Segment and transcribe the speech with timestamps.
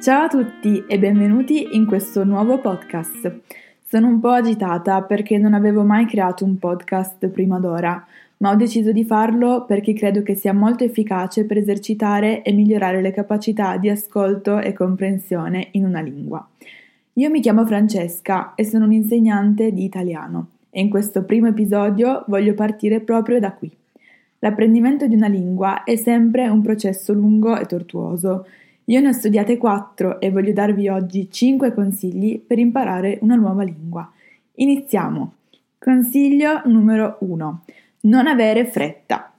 [0.00, 3.40] Ciao a tutti e benvenuti in questo nuovo podcast.
[3.82, 8.06] Sono un po' agitata perché non avevo mai creato un podcast prima d'ora,
[8.36, 13.02] ma ho deciso di farlo perché credo che sia molto efficace per esercitare e migliorare
[13.02, 16.48] le capacità di ascolto e comprensione in una lingua.
[17.14, 22.54] Io mi chiamo Francesca e sono un'insegnante di italiano e in questo primo episodio voglio
[22.54, 23.68] partire proprio da qui.
[24.38, 28.46] L'apprendimento di una lingua è sempre un processo lungo e tortuoso
[28.90, 33.62] io ne ho studiate 4 e voglio darvi oggi 5 consigli per imparare una nuova
[33.62, 34.10] lingua.
[34.54, 35.34] Iniziamo.
[35.78, 37.64] Consiglio numero 1.
[38.00, 39.30] Non avere fretta.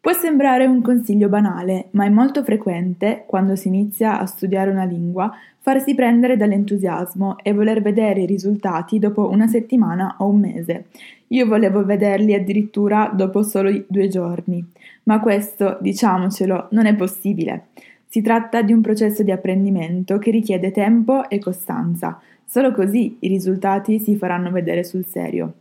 [0.00, 4.84] Può sembrare un consiglio banale, ma è molto frequente, quando si inizia a studiare una
[4.84, 10.84] lingua, farsi prendere dall'entusiasmo e voler vedere i risultati dopo una settimana o un mese.
[11.28, 14.64] Io volevo vederli addirittura dopo solo due giorni,
[15.04, 17.68] ma questo, diciamocelo, non è possibile.
[18.14, 23.26] Si tratta di un processo di apprendimento che richiede tempo e costanza, solo così i
[23.26, 25.52] risultati si faranno vedere sul serio.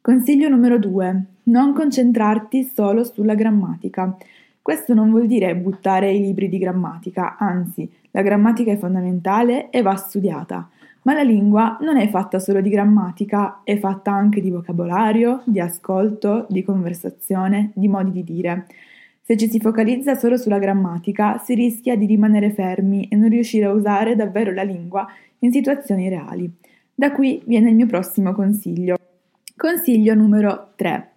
[0.00, 1.24] Consiglio numero 2.
[1.42, 4.16] Non concentrarti solo sulla grammatica.
[4.62, 9.82] Questo non vuol dire buttare i libri di grammatica, anzi, la grammatica è fondamentale e
[9.82, 10.66] va studiata.
[11.02, 15.60] Ma la lingua non è fatta solo di grammatica, è fatta anche di vocabolario, di
[15.60, 18.66] ascolto, di conversazione, di modi di dire.
[19.24, 23.66] Se ci si focalizza solo sulla grammatica, si rischia di rimanere fermi e non riuscire
[23.66, 25.06] a usare davvero la lingua
[25.38, 26.50] in situazioni reali.
[26.92, 28.96] Da qui viene il mio prossimo consiglio.
[29.56, 31.10] Consiglio numero 3.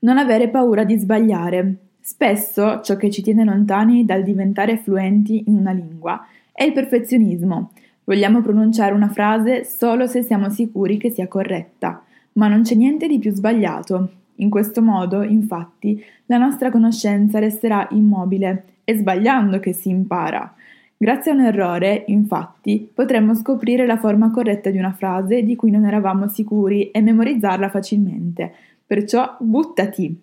[0.00, 1.76] Non avere paura di sbagliare.
[2.00, 7.70] Spesso ciò che ci tiene lontani dal diventare fluenti in una lingua è il perfezionismo.
[8.02, 13.06] Vogliamo pronunciare una frase solo se siamo sicuri che sia corretta, ma non c'è niente
[13.06, 14.10] di più sbagliato.
[14.36, 20.54] In questo modo, infatti, la nostra conoscenza resterà immobile, è sbagliando che si impara.
[20.98, 25.70] Grazie a un errore, infatti, potremmo scoprire la forma corretta di una frase di cui
[25.70, 28.52] non eravamo sicuri e memorizzarla facilmente.
[28.86, 30.20] Perciò buttati.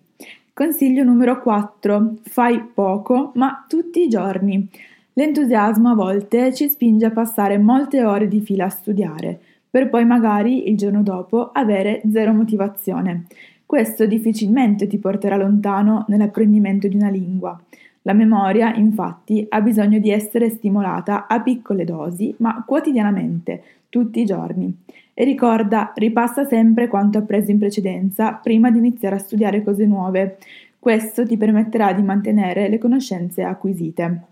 [0.52, 2.14] Consiglio numero 4.
[2.22, 4.68] Fai poco, ma tutti i giorni.
[5.12, 9.38] L'entusiasmo a volte ci spinge a passare molte ore di fila a studiare,
[9.70, 13.26] per poi magari il giorno dopo avere zero motivazione.
[13.66, 17.60] Questo difficilmente ti porterà lontano nell'apprendimento di una lingua.
[18.02, 24.26] La memoria, infatti, ha bisogno di essere stimolata a piccole dosi, ma quotidianamente, tutti i
[24.26, 24.76] giorni.
[25.14, 30.36] E ricorda, ripassa sempre quanto appreso in precedenza prima di iniziare a studiare cose nuove.
[30.78, 34.26] Questo ti permetterà di mantenere le conoscenze acquisite.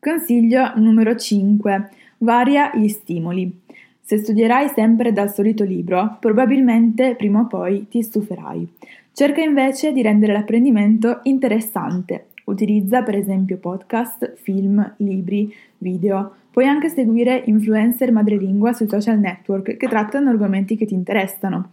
[0.00, 1.90] Consiglio numero 5.
[2.18, 3.60] Varia gli stimoli.
[4.08, 8.66] Se studierai sempre dal solito libro, probabilmente prima o poi ti stuferai.
[9.12, 12.28] Cerca invece di rendere l'apprendimento interessante.
[12.44, 16.36] Utilizza per esempio podcast, film, libri, video.
[16.50, 21.72] Puoi anche seguire influencer madrelingua sui social network che trattano argomenti che ti interessano.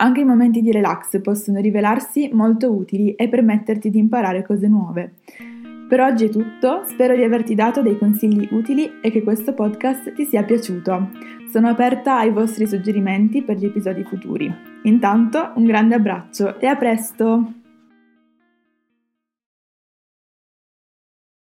[0.00, 5.12] Anche i momenti di relax possono rivelarsi molto utili e permetterti di imparare cose nuove.
[5.88, 10.12] Per oggi è tutto, spero di averti dato dei consigli utili e che questo podcast
[10.12, 11.12] ti sia piaciuto.
[11.50, 14.54] Sono aperta ai vostri suggerimenti per gli episodi futuri.
[14.82, 17.67] Intanto un grande abbraccio e a presto!